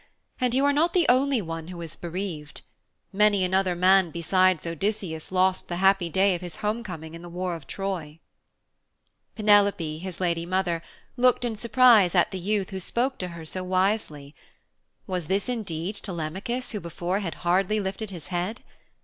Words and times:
And 0.39 0.55
you 0.55 0.65
are 0.65 0.73
not 0.73 0.93
the 0.93 1.05
only 1.09 1.43
one 1.43 1.67
who 1.67 1.79
is 1.79 1.95
bereaved 1.95 2.61
many 3.13 3.43
another 3.43 3.75
man 3.75 4.09
besides 4.09 4.65
Odysseus 4.65 5.31
lost 5.31 5.67
the 5.67 5.75
happy 5.75 6.09
day 6.09 6.33
of 6.33 6.41
his 6.41 6.55
homecoming 6.65 7.13
in 7.13 7.21
the 7.21 7.29
war 7.29 7.53
of 7.55 7.67
Troy.' 7.67 8.19
Penelope, 9.35 9.99
his 9.99 10.19
lady 10.19 10.43
mother, 10.43 10.81
looked 11.17 11.45
in 11.45 11.55
surprise 11.55 12.15
at 12.15 12.31
the 12.31 12.39
youth 12.39 12.71
who 12.71 12.79
spoke 12.79 13.19
to 13.19 13.27
her 13.27 13.45
so 13.45 13.63
wisely. 13.63 14.33
Was 15.05 15.27
this 15.27 15.47
indeed 15.47 15.97
Telemachus 15.97 16.71
who 16.71 16.79
before 16.79 17.19
had 17.19 17.35
hardly 17.45 17.79
lifted 17.79 18.09
his 18.09 18.29
head? 18.29 18.63